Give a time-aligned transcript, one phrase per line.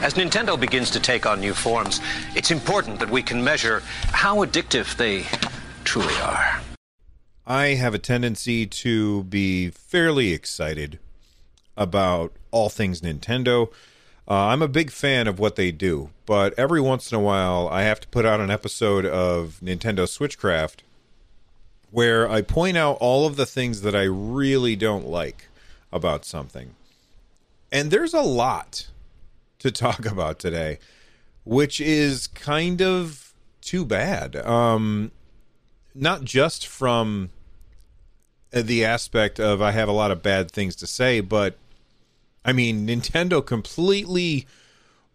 [0.00, 2.00] As Nintendo begins to take on new forms,
[2.36, 3.80] it's important that we can measure
[4.12, 5.24] how addictive they
[5.82, 6.60] truly are.
[7.44, 11.00] I have a tendency to be fairly excited
[11.76, 13.72] about all things Nintendo.
[14.28, 17.68] Uh, I'm a big fan of what they do, but every once in a while
[17.68, 20.82] I have to put out an episode of Nintendo Switchcraft
[21.90, 25.48] where I point out all of the things that I really don't like
[25.90, 26.76] about something.
[27.72, 28.86] And there's a lot
[29.58, 30.78] to talk about today,
[31.44, 34.36] which is kind of too bad.
[34.36, 35.10] Um,
[35.94, 37.30] not just from
[38.50, 41.58] the aspect of I have a lot of bad things to say, but
[42.44, 44.46] I mean, Nintendo completely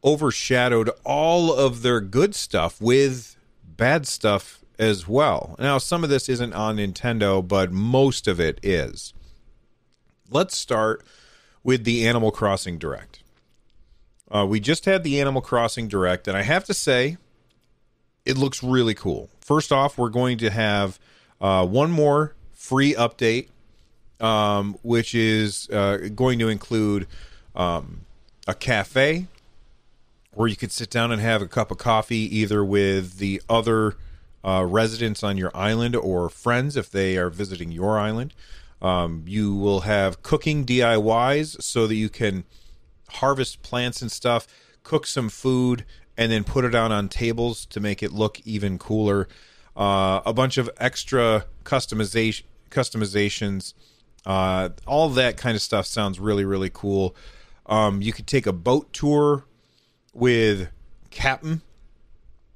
[0.04, 5.56] overshadowed all of their good stuff with bad stuff as well.
[5.60, 9.14] Now, some of this isn't on Nintendo, but most of it is.
[10.30, 11.04] Let's start
[11.64, 13.23] with the Animal Crossing Direct.
[14.34, 17.18] Uh, we just had the Animal Crossing Direct, and I have to say,
[18.26, 19.30] it looks really cool.
[19.40, 21.00] First off, we're going to have
[21.40, 23.50] uh, one more free update,
[24.20, 27.06] um, which is uh, going to include
[27.56, 28.02] um,
[28.48, 29.28] a cafe
[30.34, 33.98] where you could sit down and have a cup of coffee either with the other
[34.44, 38.34] uh, residents on your island or friends if they are visiting your island.
[38.82, 42.46] Um, you will have cooking DIYs so that you can
[43.14, 44.48] harvest plants and stuff,
[44.84, 45.86] cook some food,
[46.18, 49.28] and then put it out on tables to make it look even cooler.
[49.76, 53.74] Uh, a bunch of extra customization customizations,
[54.26, 57.16] uh, all that kind of stuff sounds really really cool.
[57.66, 59.46] Um, you could take a boat tour
[60.14, 60.70] with
[61.10, 61.62] Captain.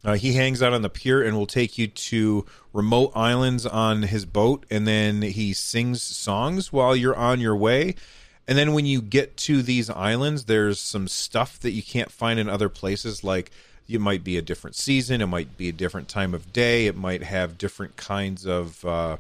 [0.04, 4.04] Uh, he hangs out on the pier and will take you to remote islands on
[4.04, 7.96] his boat, and then he sings songs while you're on your way.
[8.48, 12.40] And then when you get to these islands, there's some stuff that you can't find
[12.40, 13.24] in other places.
[13.24, 13.52] Like
[13.90, 16.96] it might be a different season, it might be a different time of day, it
[16.96, 19.18] might have different kinds of uh,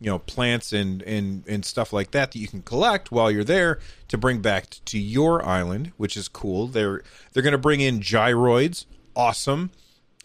[0.00, 3.44] you know plants and and and stuff like that that you can collect while you're
[3.44, 3.78] there
[4.08, 6.66] to bring back to your island, which is cool.
[6.66, 7.02] They're
[7.32, 9.70] they're going to bring in gyroids, awesome.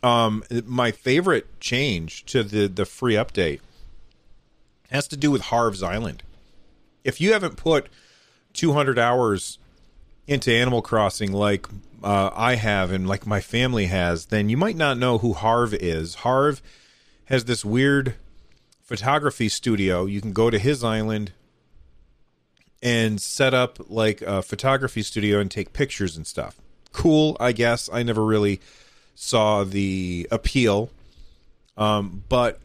[0.03, 3.59] Um, my favorite change to the the free update
[4.90, 6.24] has to do with Harv's Island.
[7.03, 7.88] If you haven't put
[8.57, 9.57] 200 hours
[10.28, 11.68] into Animal Crossing like
[12.03, 15.73] uh, I have and like my family has, then you might not know who Harv
[15.73, 16.16] is.
[16.16, 16.62] Harv
[17.25, 18.16] has this weird
[18.84, 20.06] photography studio.
[20.06, 21.31] You can go to his island
[22.81, 26.57] and set up like a photography studio and take pictures and stuff.
[26.94, 27.90] Cool, I guess.
[27.91, 28.59] I never really
[29.16, 30.90] saw the appeal.
[31.75, 32.59] Um, but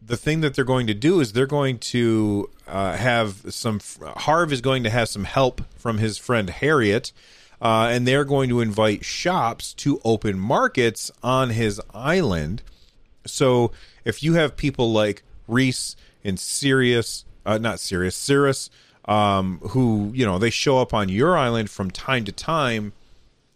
[0.00, 3.80] the thing that they're going to do is they're going to uh, have some.
[4.02, 7.12] Harv is going to have some help from his friend Harriet,
[7.60, 12.62] uh, and they're going to invite shops to open markets on his island.
[13.26, 13.72] So
[14.04, 18.70] if you have people like Reese and Sirius, uh, not Sirius, Cirrus,
[19.06, 22.92] um, who you know they show up on your island from time to time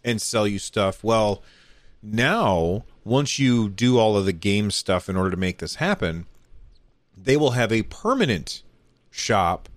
[0.05, 1.05] and sell you stuff.
[1.05, 1.43] Well,
[2.03, 6.27] now once you do all of the game stuff in order to make this happen,
[7.23, 8.63] they will have a permanent
[9.11, 9.69] shop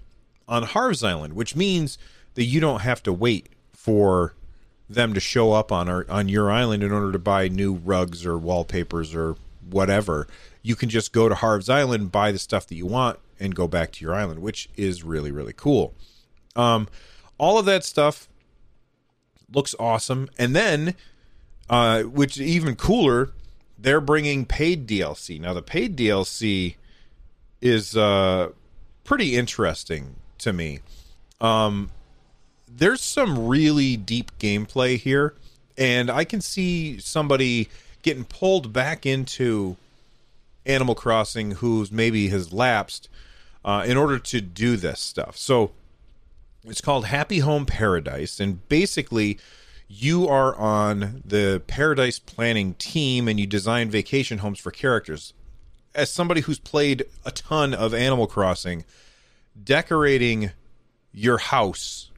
[0.48, 1.98] on Harv's Island, which means
[2.36, 4.34] that you don't have to wait for
[4.90, 8.26] them to show up on our on your island in order to buy new rugs
[8.26, 9.36] or wallpapers or
[9.70, 10.28] whatever.
[10.62, 13.68] You can just go to Harv's Island, buy the stuff that you want, and go
[13.68, 15.94] back to your island, which is really really cool.
[16.56, 16.88] Um,
[17.38, 18.30] all of that stuff
[19.54, 20.96] looks awesome, and then,
[21.70, 23.32] uh, which even cooler,
[23.78, 25.40] they're bringing paid DLC.
[25.40, 26.76] Now the paid DLC
[27.64, 28.50] is uh,
[29.06, 30.80] pretty interesting to me.
[31.40, 31.92] Um,
[32.68, 35.34] there's some really deep gameplay here,
[35.78, 37.70] and I can see somebody
[38.02, 39.78] getting pulled back into
[40.66, 43.08] Animal Crossing who's maybe has lapsed
[43.64, 45.38] uh, in order to do this stuff.
[45.38, 45.72] So
[46.66, 49.40] it's called Happy Home Paradise, and basically
[49.88, 55.34] you are on the paradise planning team and you design vacation homes for characters
[55.96, 58.86] as somebody who's played a ton of Animal Crossing,
[59.62, 60.52] decorating
[61.12, 62.12] your house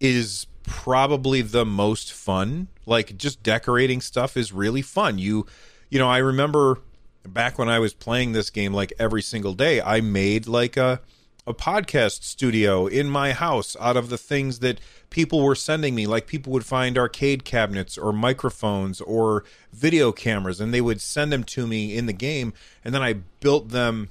[0.00, 2.68] is probably the most fun.
[2.86, 5.18] Like just decorating stuff is really fun.
[5.18, 5.46] You
[5.90, 6.80] you know, I remember
[7.26, 11.00] back when I was playing this game like every single day, I made like a
[11.48, 14.78] a podcast studio in my house out of the things that
[15.08, 16.06] people were sending me.
[16.06, 21.32] Like people would find arcade cabinets or microphones or video cameras and they would send
[21.32, 22.52] them to me in the game.
[22.84, 24.10] And then I built them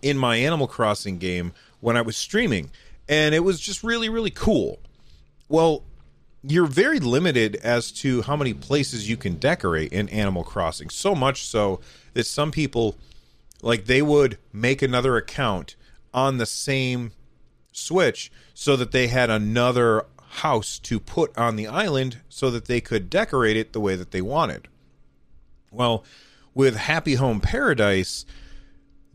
[0.00, 2.70] in my Animal Crossing game when I was streaming.
[3.06, 4.78] And it was just really, really cool.
[5.50, 5.82] Well,
[6.42, 10.88] you're very limited as to how many places you can decorate in Animal Crossing.
[10.88, 11.80] So much so
[12.14, 12.96] that some people,
[13.62, 15.76] like, they would make another account
[16.14, 17.12] on the same
[17.72, 22.80] Switch so that they had another house to put on the island so that they
[22.80, 24.68] could decorate it the way that they wanted.
[25.70, 26.04] Well,
[26.54, 28.24] with Happy Home Paradise,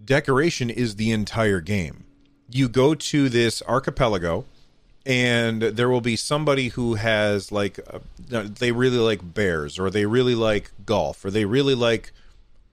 [0.03, 2.03] decoration is the entire game.
[2.51, 4.45] You go to this archipelago
[5.05, 10.05] and there will be somebody who has like uh, they really like bears or they
[10.05, 12.11] really like golf or they really like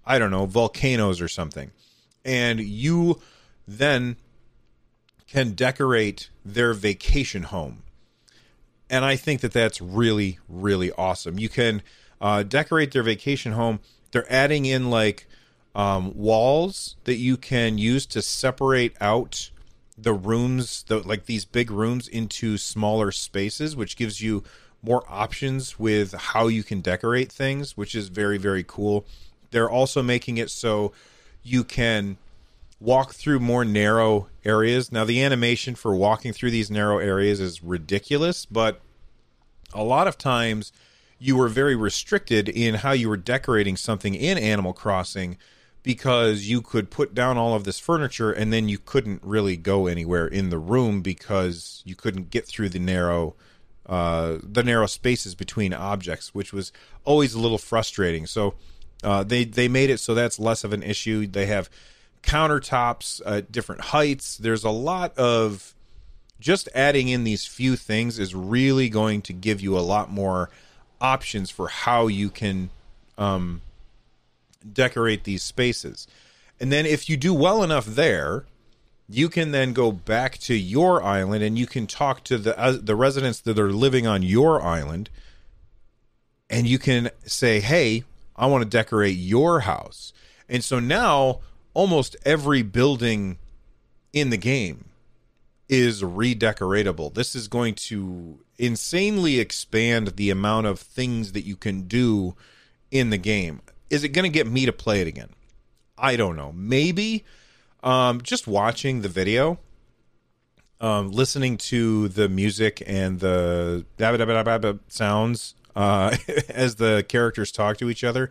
[0.05, 1.73] I don't know, volcanoes or something.
[2.25, 3.21] And you
[3.67, 4.17] then
[5.27, 7.83] can decorate their vacation home.
[8.89, 11.39] And I think that that's really, really awesome.
[11.39, 11.83] You can
[12.21, 13.81] uh, decorate their vacation home.
[14.13, 15.27] They're adding in like
[15.75, 19.51] um, walls that you can use to separate out
[19.99, 24.45] the rooms, the, like these big rooms, into smaller spaces, which gives you
[24.83, 29.05] more options with how you can decorate things, which is very, very cool.
[29.51, 30.93] They're also making it so
[31.43, 32.19] you can
[32.81, 34.93] walk through more narrow areas.
[34.93, 38.81] Now, the animation for walking through these narrow areas is ridiculous, but
[39.73, 40.73] a lot of times
[41.19, 45.39] you were very restricted in how you were decorating something in Animal Crossing
[45.83, 49.87] because you could put down all of this furniture and then you couldn't really go
[49.87, 53.35] anywhere in the room because you couldn't get through the narrow
[53.89, 56.73] uh, the narrow spaces between objects, which was
[57.05, 58.27] always a little frustrating.
[58.27, 58.55] So
[59.05, 61.27] uh, they they made it so that's less of an issue.
[61.29, 61.71] They have
[62.27, 64.37] countertops at different heights.
[64.37, 65.75] There's a lot of
[66.39, 70.51] just adding in these few things is really going to give you a lot more
[71.01, 72.71] options for how you can
[73.17, 73.63] um,
[74.71, 76.07] decorate these spaces.
[76.61, 78.45] And then if you do well enough there,
[79.09, 82.77] you can then go back to your island and you can talk to the uh,
[82.81, 85.09] the residents that are living on your island
[86.51, 90.13] and you can say, "Hey, I want to decorate your house."
[90.49, 91.41] And so now
[91.77, 93.37] almost every building
[94.15, 94.87] in the game
[95.69, 97.13] is redecoratable.
[97.13, 102.35] This is going to insanely expand the amount of things that you can do
[102.91, 103.61] in the game.
[103.91, 105.29] Is it going to get me to play it again?
[105.99, 106.51] I don't know.
[106.51, 107.25] Maybe
[107.83, 109.59] um, just watching the video,
[110.81, 113.85] um, listening to the music and the
[114.89, 116.17] sounds uh,
[116.49, 118.31] as the characters talk to each other.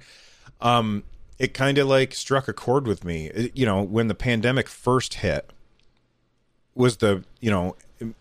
[0.62, 1.04] Um,
[1.38, 3.28] it kind of like struck a chord with me.
[3.28, 5.52] It, you know, when the pandemic first hit,
[6.74, 7.76] was the you know,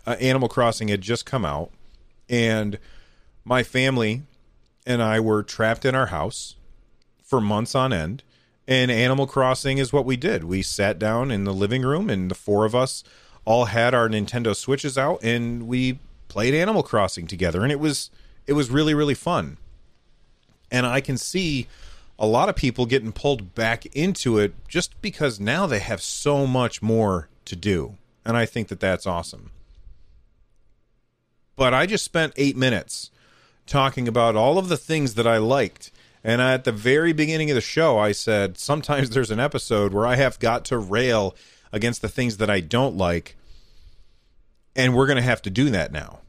[0.06, 1.70] uh, Animal Crossing had just come out,
[2.28, 2.78] and
[3.44, 4.22] my family
[4.86, 6.56] and I were trapped in our house
[7.22, 8.22] for months on end.
[8.66, 10.44] And Animal Crossing is what we did.
[10.44, 13.04] We sat down in the living room, and the four of us
[13.44, 17.62] all had our Nintendo Switches out, and we played Animal Crossing together.
[17.62, 18.10] And it was
[18.46, 19.58] it was really really fun.
[20.70, 21.68] And I can see
[22.18, 26.46] a lot of people getting pulled back into it just because now they have so
[26.46, 27.96] much more to do.
[28.24, 29.50] And I think that that's awesome.
[31.56, 33.10] But I just spent eight minutes
[33.66, 35.90] talking about all of the things that I liked.
[36.22, 40.06] And at the very beginning of the show, I said sometimes there's an episode where
[40.06, 41.34] I have got to rail
[41.72, 43.36] against the things that I don't like.
[44.76, 46.20] And we're going to have to do that now.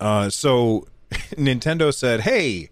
[0.00, 2.68] Uh, so Nintendo said, hey,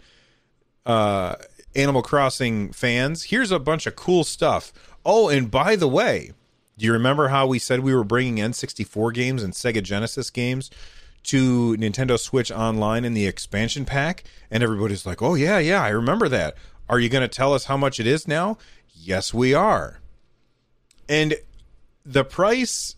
[0.84, 1.36] uh,
[1.74, 4.72] Animal Crossing fans, here's a bunch of cool stuff.
[5.04, 6.32] Oh, and by the way,
[6.78, 10.70] do you remember how we said we were bringing N64 games and Sega Genesis games
[11.24, 14.24] to Nintendo Switch Online in the expansion pack?
[14.50, 16.56] And everybody's like, oh, yeah, yeah, I remember that.
[16.88, 18.58] Are you going to tell us how much it is now?
[18.94, 20.00] Yes, we are.
[21.08, 21.36] And
[22.04, 22.96] the price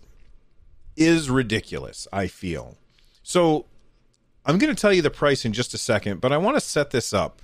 [0.97, 2.77] is ridiculous, I feel.
[3.23, 3.67] So
[4.47, 6.61] I'm going to tell you the price in just a second, but I want to
[6.61, 7.41] set this up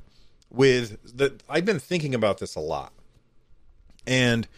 [0.50, 2.92] with the I've been thinking about this a lot.
[4.07, 4.49] And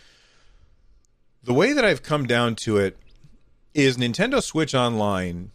[1.43, 2.97] the way that I've come down to it
[3.75, 5.51] is Nintendo Switch Online,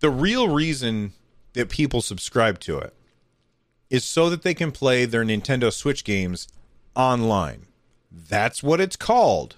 [0.00, 1.12] the real reason
[1.54, 2.94] that people subscribe to it
[3.90, 6.48] is so that they can play their Nintendo Switch games
[6.94, 7.66] online.
[8.10, 9.56] That's what it's called.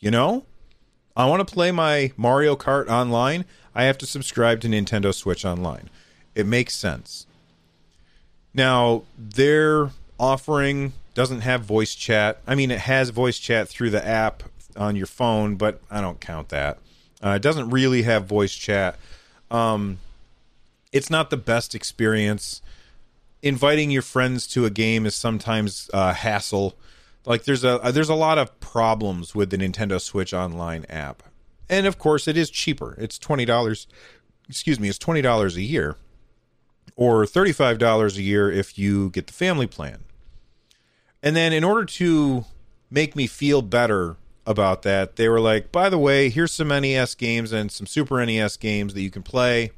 [0.00, 0.44] You know?
[1.16, 3.44] I want to play my Mario Kart online.
[3.74, 5.90] I have to subscribe to Nintendo Switch Online.
[6.34, 7.26] It makes sense.
[8.54, 12.40] Now, their offering doesn't have voice chat.
[12.46, 14.42] I mean, it has voice chat through the app
[14.76, 16.78] on your phone, but I don't count that.
[17.22, 18.96] Uh, it doesn't really have voice chat.
[19.50, 19.98] Um,
[20.92, 22.62] it's not the best experience.
[23.42, 26.74] Inviting your friends to a game is sometimes uh, hassle.
[27.24, 31.22] Like there's a there's a lot of problems with the Nintendo Switch Online app,
[31.68, 32.96] and of course it is cheaper.
[32.98, 33.86] It's twenty dollars.
[34.48, 35.96] Excuse me, it's twenty dollars a year,
[36.96, 40.00] or thirty five dollars a year if you get the family plan.
[41.22, 42.44] And then in order to
[42.90, 47.14] make me feel better about that, they were like, by the way, here's some NES
[47.14, 49.70] games and some Super NES games that you can play.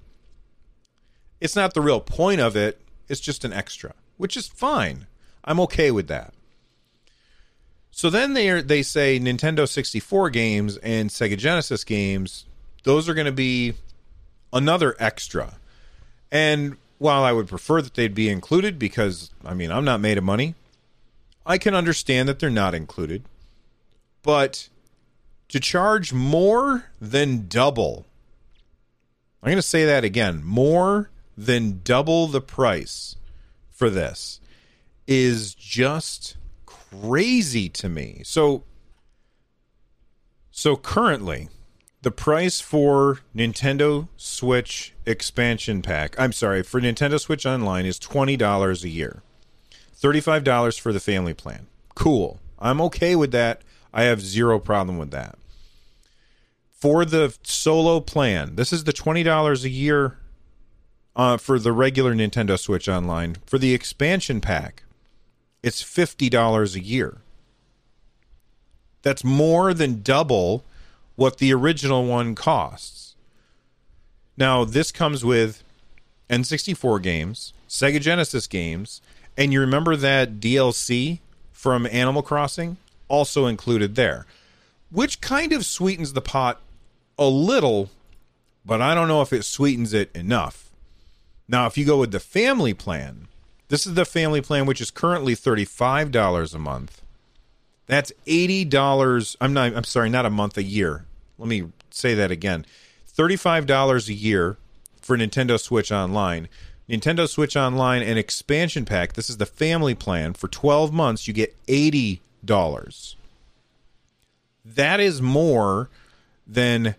[1.40, 5.06] It's not the real point of it, it's just an extra, which is fine.
[5.44, 6.32] I'm okay with that.
[7.90, 12.46] So then they are, they say Nintendo 64 games and Sega Genesis games,
[12.82, 13.74] those are going to be
[14.52, 15.54] another extra.
[16.32, 20.18] And while I would prefer that they'd be included because I mean, I'm not made
[20.18, 20.54] of money,
[21.46, 23.24] I can understand that they're not included.
[24.22, 24.68] But
[25.48, 28.06] to charge more than double,
[29.42, 33.16] I'm going to say that again more than double the price
[33.70, 34.40] for this
[35.06, 36.36] is just
[36.66, 38.22] crazy to me.
[38.24, 38.62] So
[40.50, 41.48] so currently
[42.04, 48.84] the price for Nintendo Switch expansion pack, I'm sorry, for Nintendo Switch Online is $20
[48.84, 49.22] a year.
[50.00, 51.66] $35 for the family plan.
[51.94, 52.40] Cool.
[52.58, 53.62] I'm okay with that.
[53.92, 55.38] I have zero problem with that.
[56.70, 60.18] For the solo plan, this is the $20 a year
[61.16, 63.36] uh, for the regular Nintendo Switch Online.
[63.46, 64.82] For the expansion pack,
[65.62, 67.22] it's $50 a year.
[69.00, 70.64] That's more than double
[71.16, 73.14] what the original one costs.
[74.36, 75.62] Now, this comes with
[76.28, 79.00] N64 games, Sega Genesis games,
[79.36, 81.20] and you remember that DLC
[81.52, 82.76] from Animal Crossing?
[83.08, 84.26] Also included there,
[84.90, 86.60] which kind of sweetens the pot
[87.18, 87.90] a little,
[88.64, 90.70] but I don't know if it sweetens it enough.
[91.46, 93.28] Now, if you go with the family plan,
[93.68, 97.02] this is the family plan, which is currently $35 a month.
[97.86, 99.36] That's $80.
[99.40, 101.04] I'm not, I'm sorry, not a month, a year.
[101.38, 102.66] Let me say that again
[103.16, 104.56] $35 a year
[105.00, 106.48] for Nintendo Switch Online.
[106.88, 109.14] Nintendo Switch Online and expansion pack.
[109.14, 110.34] This is the family plan.
[110.34, 112.20] For 12 months, you get $80.
[114.64, 115.88] That is more
[116.46, 116.94] than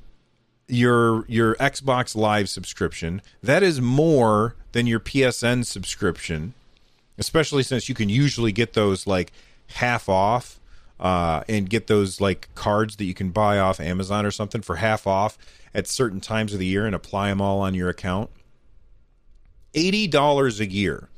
[0.67, 3.21] your your Xbox Live subscription.
[3.43, 6.53] That is more than your PSN subscription,
[7.17, 9.31] especially since you can usually get those like
[9.75, 10.59] half off
[10.99, 14.77] uh, and get those like cards that you can buy off Amazon or something for
[14.77, 15.37] half off
[15.73, 18.29] at certain times of the year and apply them all on your account.
[19.73, 21.09] $80 a year.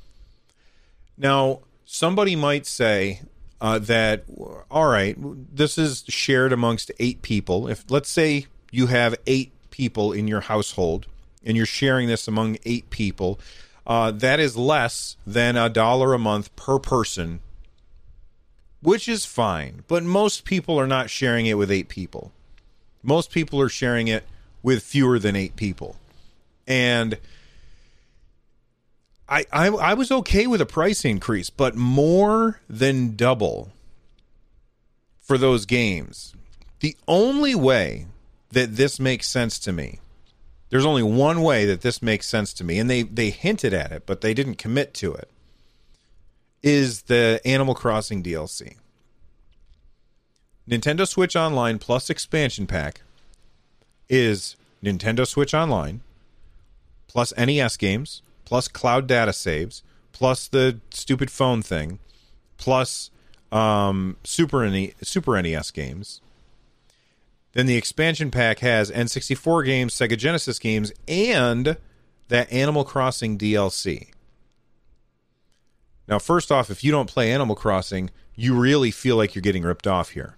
[1.17, 3.21] Now, somebody might say
[3.61, 4.23] uh, that,
[4.69, 5.15] all right,
[5.55, 7.67] this is shared amongst eight people.
[7.67, 11.07] If, let's say, you have eight people in your household
[11.43, 13.39] and you're sharing this among eight people,
[13.85, 17.39] uh, that is less than a dollar a month per person,
[18.81, 19.83] which is fine.
[19.87, 22.31] But most people are not sharing it with eight people.
[23.03, 24.25] Most people are sharing it
[24.63, 25.95] with fewer than eight people.
[26.67, 27.17] And
[29.29, 33.71] I, I I was okay with a price increase, but more than double
[35.19, 36.33] for those games.
[36.79, 38.07] The only way
[38.51, 39.99] that this makes sense to me,
[40.69, 43.91] there's only one way that this makes sense to me, and they they hinted at
[43.91, 45.29] it, but they didn't commit to it.
[46.63, 48.75] Is the Animal Crossing DLC.
[50.69, 53.01] Nintendo Switch Online plus expansion pack
[54.09, 56.01] is Nintendo Switch Online
[57.07, 59.83] plus NES games plus cloud data saves,
[60.13, 61.99] plus the stupid phone thing,
[62.55, 63.11] plus
[63.51, 64.71] um, Super
[65.01, 66.21] Super NES games.
[67.51, 71.75] Then the expansion pack has N64 games, Sega Genesis games, and
[72.29, 74.11] that Animal Crossing DLC.
[76.07, 79.63] Now, first off, if you don't play Animal Crossing, you really feel like you're getting
[79.63, 80.35] ripped off here.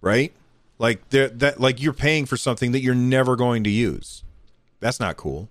[0.00, 0.32] Right?
[0.78, 4.24] Like that like you're paying for something that you're never going to use.
[4.80, 5.48] That's not cool.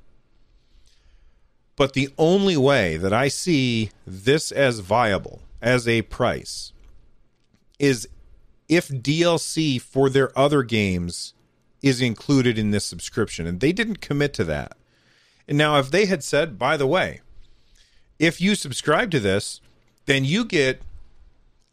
[1.75, 6.71] But the only way that I see this as viable as a price
[7.79, 8.07] is
[8.69, 11.33] if DLC for their other games
[11.81, 13.45] is included in this subscription.
[13.45, 14.77] And they didn't commit to that.
[15.47, 17.19] And now, if they had said, by the way,
[18.19, 19.61] if you subscribe to this,
[20.05, 20.81] then you get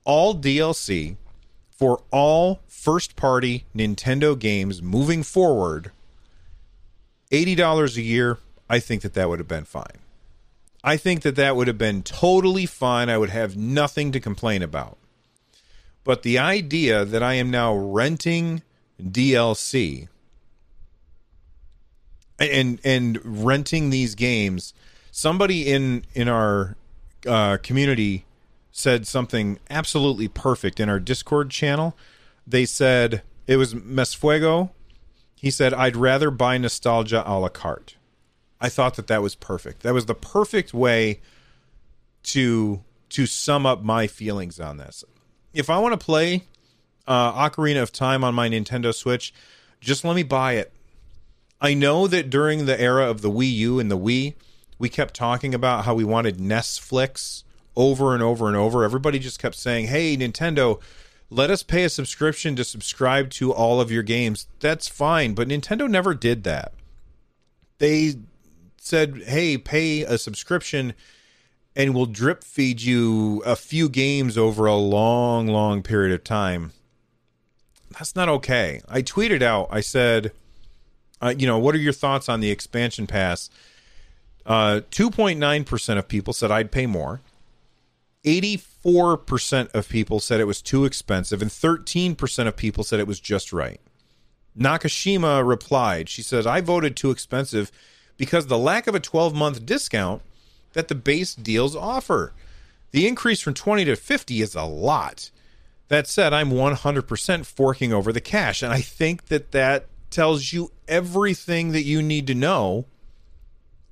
[0.05, 1.17] all DLC
[1.71, 5.93] for all first party Nintendo games moving forward
[7.31, 9.99] $80 a year, I think that that would have been fine.
[10.83, 13.09] I think that that would have been totally fine.
[13.09, 14.97] I would have nothing to complain about.
[16.03, 18.63] But the idea that I am now renting
[19.01, 20.09] DLC
[22.39, 24.73] and and renting these games,
[25.11, 26.77] somebody in in our
[27.27, 28.25] uh, community
[28.73, 31.97] said something absolutely perfect in our Discord channel.
[32.47, 34.71] They said it was Mesfuego.
[35.37, 37.97] He said, "I'd rather buy nostalgia a la carte."
[38.61, 39.83] I thought that that was perfect.
[39.83, 41.21] That was the perfect way
[42.25, 45.05] to to sum up my feelings on this.
[45.53, 46.45] If I want to play
[47.07, 49.33] uh, Ocarina of Time on my Nintendo Switch,
[49.81, 50.73] just let me buy it.
[51.61, 54.35] I know that during the era of the Wii U and the Wii,
[54.81, 57.45] we kept talking about how we wanted Netflix
[57.77, 58.83] over and over and over.
[58.83, 60.81] Everybody just kept saying, "Hey, Nintendo,
[61.29, 65.49] let us pay a subscription to subscribe to all of your games." That's fine, but
[65.49, 66.73] Nintendo never did that.
[67.77, 68.15] They
[68.81, 70.95] said, "Hey, pay a subscription
[71.77, 76.73] and we'll drip feed you a few games over a long, long period of time."
[77.91, 78.81] That's not okay.
[78.89, 80.33] I tweeted out, I said,
[81.21, 83.51] uh, you know, what are your thoughts on the expansion pass?
[84.47, 87.21] Uh, 2.9% of people said I'd pay more.
[88.25, 93.21] 84% of people said it was too expensive, and 13% of people said it was
[93.21, 93.81] just right.
[94.59, 97.71] Nakashima replied, She said, I voted too expensive
[98.17, 100.23] because the lack of a 12 month discount
[100.73, 102.33] that the base deals offer.
[102.93, 105.31] The increase from 20 to 50 is a lot.
[105.89, 110.71] That said, I'm 100% forking over the cash, and I think that that tells you
[110.87, 112.85] everything that you need to know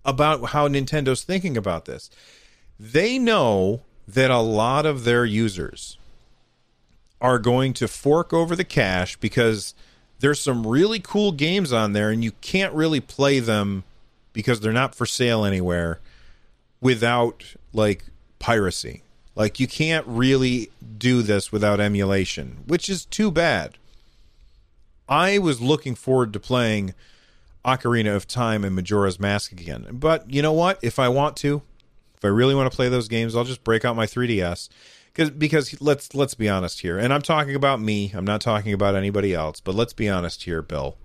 [0.08, 2.08] about how Nintendo's thinking about this.
[2.80, 5.98] They know that a lot of their users
[7.20, 9.74] are going to fork over the cash because
[10.20, 13.84] there's some really cool games on there and you can't really play them
[14.32, 16.00] because they're not for sale anywhere
[16.80, 18.04] without like
[18.38, 19.02] piracy.
[19.34, 23.76] Like you can't really do this without emulation, which is too bad.
[25.06, 26.94] I was looking forward to playing
[27.76, 29.86] Ocarina of Time and Majora's Mask again.
[29.92, 30.78] But you know what?
[30.82, 31.62] If I want to,
[32.16, 34.68] if I really want to play those games, I'll just break out my 3DS.
[35.12, 36.98] Because because let's let's be honest here.
[36.98, 38.12] And I'm talking about me.
[38.14, 40.96] I'm not talking about anybody else, but let's be honest here, Bill.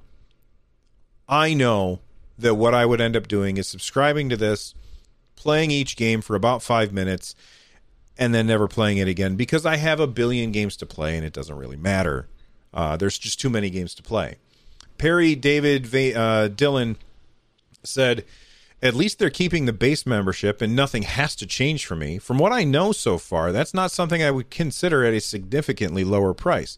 [1.27, 1.99] I know
[2.37, 4.73] that what I would end up doing is subscribing to this,
[5.35, 7.35] playing each game for about 5 minutes
[8.17, 11.25] and then never playing it again because I have a billion games to play and
[11.25, 12.27] it doesn't really matter.
[12.73, 14.37] Uh, there's just too many games to play.
[15.03, 16.95] Perry David uh, Dillon
[17.83, 18.23] said
[18.81, 22.19] at least they're keeping the base membership and nothing has to change for me.
[22.19, 26.05] From what I know so far, that's not something I would consider at a significantly
[26.05, 26.77] lower price.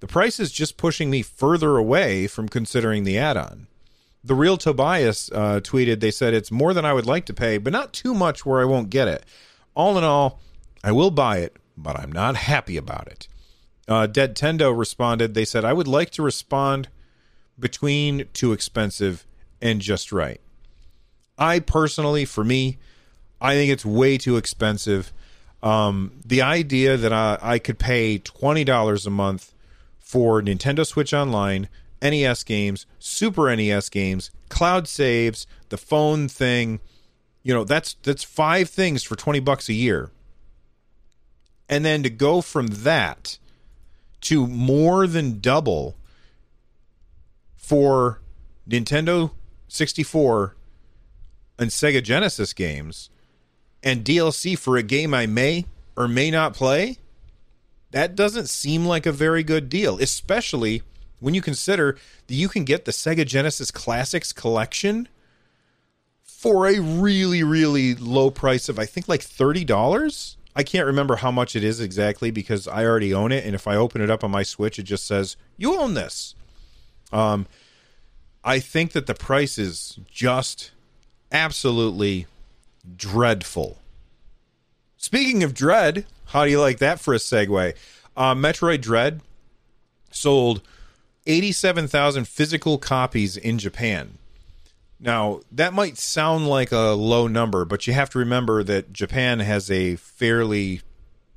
[0.00, 3.68] The price is just pushing me further away from considering the add on.
[4.24, 7.56] The real Tobias uh, tweeted, they said, it's more than I would like to pay,
[7.56, 9.24] but not too much where I won't get it.
[9.76, 10.40] All in all,
[10.82, 13.28] I will buy it, but I'm not happy about it.
[13.86, 16.88] Uh, Dead Tendo responded, they said, I would like to respond
[17.60, 19.26] between too expensive
[19.60, 20.40] and just right.
[21.38, 22.78] I personally, for me,
[23.40, 25.12] I think it's way too expensive.
[25.62, 29.54] Um, the idea that I, I could pay twenty dollars a month
[29.98, 31.68] for Nintendo Switch Online,
[32.02, 36.80] NES games, Super NES games, cloud saves, the phone thing,
[37.42, 40.10] you know, that's that's five things for twenty bucks a year.
[41.68, 43.38] And then to go from that
[44.22, 45.94] to more than double
[47.70, 48.20] for
[48.68, 49.30] Nintendo
[49.68, 50.56] 64
[51.56, 53.10] and Sega Genesis games
[53.80, 56.98] and DLC for a game I may or may not play,
[57.92, 60.82] that doesn't seem like a very good deal, especially
[61.20, 65.06] when you consider that you can get the Sega Genesis Classics collection
[66.24, 70.34] for a really, really low price of, I think, like $30.
[70.56, 73.44] I can't remember how much it is exactly because I already own it.
[73.44, 76.34] And if I open it up on my Switch, it just says, You own this.
[77.12, 77.46] Um,
[78.42, 80.70] I think that the price is just
[81.30, 82.26] absolutely
[82.96, 83.78] dreadful.
[84.96, 87.74] Speaking of dread, how do you like that for a segue?
[88.16, 89.20] Uh, Metroid Dread
[90.10, 90.62] sold
[91.26, 94.18] 87,000 physical copies in Japan.
[94.98, 99.40] Now, that might sound like a low number, but you have to remember that Japan
[99.40, 100.82] has a fairly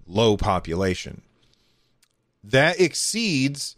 [0.06, 1.22] low population.
[2.44, 3.78] That exceeds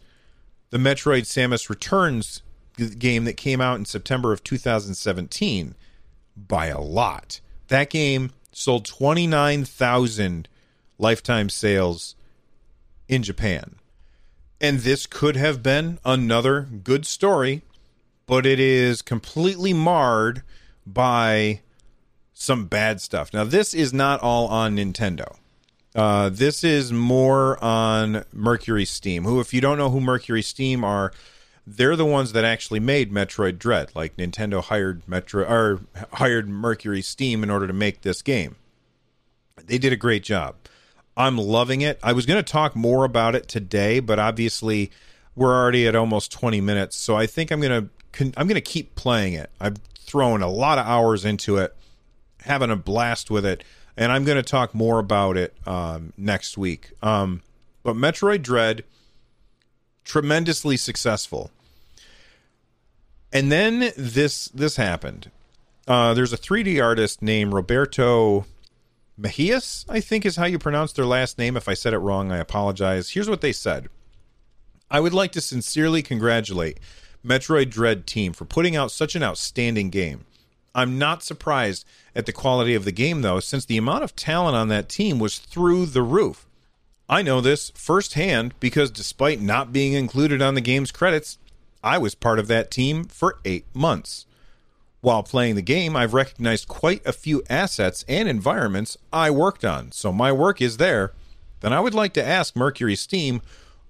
[0.72, 2.42] the Metroid Samus Returns
[2.78, 5.76] game that came out in September of 2017
[6.36, 7.40] by a lot.
[7.68, 10.48] That game sold 29,000
[10.98, 12.16] lifetime sales
[13.08, 13.76] in Japan.
[14.62, 17.62] And this could have been another good story
[18.28, 20.44] but it is completely marred
[20.86, 21.62] by
[22.34, 23.34] some bad stuff.
[23.34, 25.38] Now, this is not all on Nintendo.
[25.94, 30.84] Uh, this is more on Mercury Steam, who, if you don't know who Mercury Steam
[30.84, 31.14] are,
[31.68, 33.92] they're the ones that actually made Metroid Dread.
[33.96, 35.82] Like Nintendo hired Metro or
[36.14, 38.56] hired Mercury Steam in order to make this game.
[39.66, 40.56] They did a great job.
[41.18, 42.00] I'm loving it.
[42.04, 44.92] I was going to talk more about it today, but obviously
[45.34, 47.90] we're already at almost 20 minutes, so I think I'm going to
[48.38, 49.50] I'm going to keep playing it.
[49.60, 51.76] I've thrown a lot of hours into it,
[52.42, 53.64] having a blast with it
[53.98, 56.92] and I'm going to talk more about it um, next week.
[57.02, 57.42] Um,
[57.84, 58.84] but Metroid Dread,
[60.04, 61.52] tremendously successful.
[63.32, 65.32] And then this this happened.
[65.88, 68.46] Uh, there's a 3D artist named Roberto
[69.20, 71.56] Mejias, I think is how you pronounce their last name.
[71.56, 73.12] If I said it wrong, I apologize.
[73.12, 73.90] Here's what they said.
[74.90, 76.80] I would like to sincerely congratulate
[77.26, 80.26] Metroid Dread team for putting out such an outstanding game.
[80.74, 84.58] I'm not surprised at the quality of the game, though, since the amount of talent
[84.58, 86.46] on that team was through the roof.
[87.08, 91.38] I know this firsthand because despite not being included on the game's credits,
[91.86, 94.26] I was part of that team for eight months.
[95.02, 99.92] While playing the game, I've recognized quite a few assets and environments I worked on,
[99.92, 101.14] so my work is there.
[101.60, 103.40] Then I would like to ask Mercury Steam,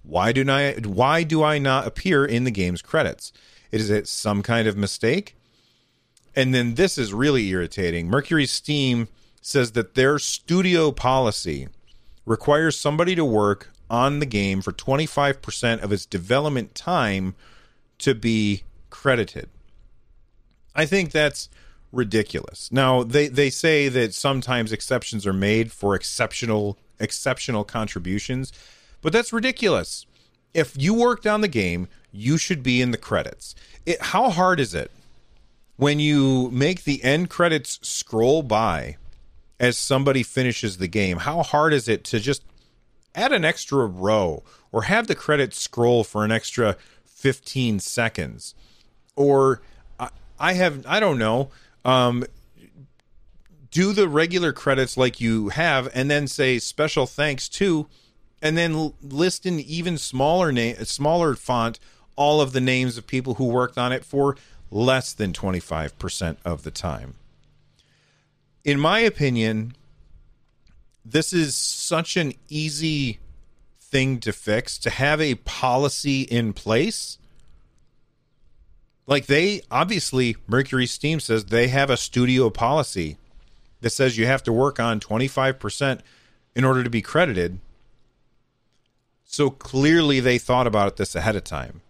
[0.03, 3.31] why do I why do I not appear in the game's credits?
[3.71, 5.37] Is it some kind of mistake?
[6.35, 8.09] And then this is really irritating.
[8.09, 9.07] Mercury Steam
[9.41, 11.69] says that their studio policy
[12.25, 17.35] requires somebody to work on the game for 25% of its development time
[17.99, 19.49] to be credited.
[20.75, 21.49] I think that's
[21.91, 22.71] ridiculous.
[22.71, 28.53] Now, they, they say that sometimes exceptions are made for exceptional exceptional contributions,
[29.01, 30.05] but that's ridiculous.
[30.53, 33.53] If you worked on the game, you should be in the credits.
[33.85, 34.91] It, how hard is it
[35.77, 38.97] when you make the end credits scroll by
[39.59, 42.43] as somebody finishes the game, how hard is it to just
[43.13, 46.75] add an extra row or have the credits scroll for an extra
[47.25, 48.53] 15 seconds?
[49.15, 49.59] Or
[50.39, 51.49] I have, I don't know,
[51.83, 52.23] um,
[53.71, 57.87] do the regular credits like you have and then say special thanks to,
[58.43, 61.79] and then list in even smaller name, smaller font
[62.15, 64.37] all of the names of people who worked on it for
[64.69, 67.15] less than 25% of the time.
[68.63, 69.75] In my opinion,
[71.03, 73.17] this is such an easy
[73.89, 77.17] thing to fix to have a policy in place.
[79.07, 83.17] Like they obviously, Mercury Steam says they have a studio policy
[83.81, 85.99] that says you have to work on 25%
[86.55, 87.59] in order to be credited.
[89.25, 91.81] So clearly they thought about this ahead of time.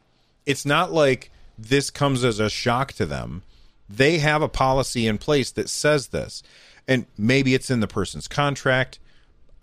[0.46, 3.44] It's not like this comes as a shock to them.
[3.88, 6.44] They have a policy in place that says this.
[6.88, 9.00] And maybe it's in the person's contract.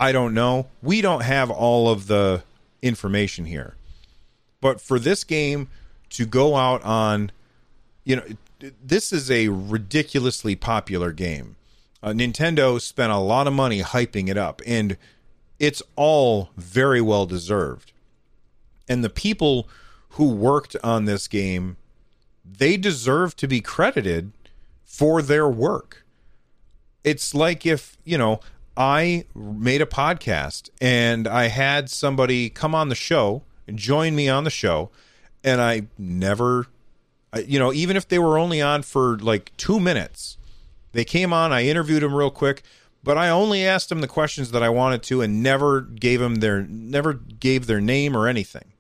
[0.03, 0.67] I don't know.
[0.83, 2.43] We don't have all of the
[2.83, 3.77] information here.
[4.61, 5.69] But for this game
[6.11, 7.31] to go out on,
[8.05, 8.25] you know,
[8.85, 11.55] this is a ridiculously popular game.
[12.03, 14.97] Uh, Nintendo spent a lot of money hyping it up, and
[15.61, 17.93] it's all very well deserved.
[18.88, 19.69] And the people
[20.11, 21.77] who worked on this game
[22.45, 24.33] they deserve to be credited
[24.85, 26.05] for their work.
[27.05, 28.41] It's like if, you know,
[28.76, 34.28] I made a podcast and I had somebody come on the show and join me
[34.28, 34.90] on the show,
[35.44, 36.66] and I never,
[37.46, 40.37] you know, even if they were only on for like two minutes,
[40.92, 42.62] they came on, I interviewed them real quick,
[43.04, 46.37] but I only asked them the questions that I wanted to and never gave them
[46.37, 48.72] their, never gave their name or anything.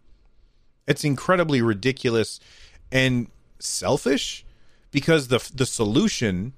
[0.86, 2.40] It's incredibly ridiculous.
[2.90, 3.28] And
[3.62, 4.44] selfish
[4.90, 6.52] because the the solution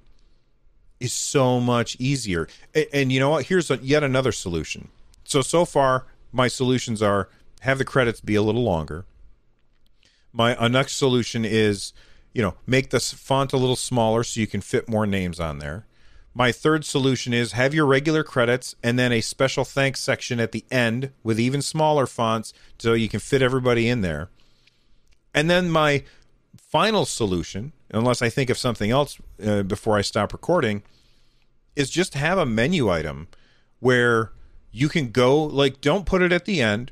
[0.99, 2.47] is so much easier.
[2.73, 3.45] And, and you know what?
[3.45, 4.89] Here's a, yet another solution.
[5.23, 7.29] So so far, my solutions are
[7.61, 9.05] have the credits be a little longer.
[10.31, 11.93] My next solution is,
[12.33, 15.59] you know, make the font a little smaller so you can fit more names on
[15.59, 15.85] there.
[16.33, 20.51] My third solution is have your regular credits and then a special thanks section at
[20.51, 24.29] the end with even smaller fonts so you can fit everybody in there.
[25.33, 26.03] And then my
[26.75, 30.83] final solution, unless I think of something else uh, before I stop recording,
[31.73, 33.29] is just have a menu item
[33.79, 34.33] where
[34.73, 36.91] you can go like don't put it at the end.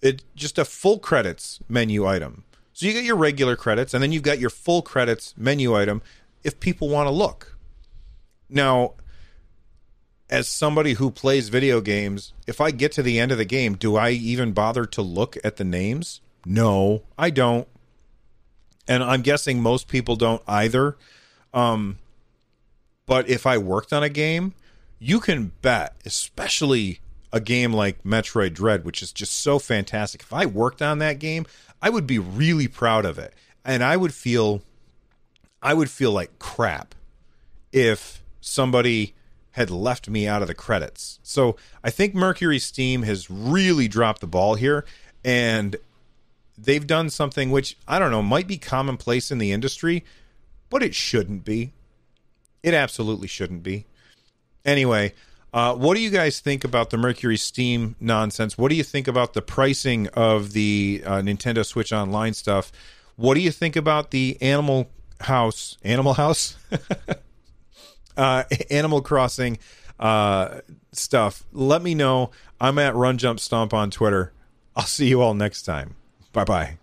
[0.00, 2.44] It just a full credits menu item.
[2.72, 6.00] So you get your regular credits and then you've got your full credits menu item
[6.44, 7.58] if people want to look.
[8.48, 8.94] Now,
[10.30, 13.74] as somebody who plays video games, if I get to the end of the game,
[13.74, 16.20] do I even bother to look at the names?
[16.46, 17.66] No, I don't.
[18.86, 20.96] And I'm guessing most people don't either.
[21.52, 21.98] Um,
[23.06, 24.54] but if I worked on a game,
[24.98, 27.00] you can bet, especially
[27.32, 30.22] a game like Metroid Dread, which is just so fantastic.
[30.22, 31.46] If I worked on that game,
[31.82, 34.62] I would be really proud of it, and I would feel,
[35.62, 36.94] I would feel like crap
[37.72, 39.14] if somebody
[39.52, 41.18] had left me out of the credits.
[41.22, 44.84] So I think Mercury Steam has really dropped the ball here,
[45.24, 45.76] and
[46.56, 50.04] they've done something which I don't know might be commonplace in the industry,
[50.70, 51.72] but it shouldn't be.
[52.62, 53.86] It absolutely shouldn't be.
[54.64, 55.12] Anyway,
[55.52, 58.56] uh, what do you guys think about the Mercury Steam nonsense?
[58.58, 62.72] What do you think about the pricing of the uh, Nintendo Switch Online stuff?
[63.16, 64.90] What do you think about the Animal
[65.20, 66.56] House, Animal House,
[68.16, 69.58] uh, Animal Crossing
[70.00, 70.60] uh,
[70.92, 71.44] stuff?
[71.52, 72.30] Let me know.
[72.60, 74.32] I'm at Run Jump Stomp on Twitter.
[74.74, 75.94] I'll see you all next time.
[76.34, 76.78] Bye bye.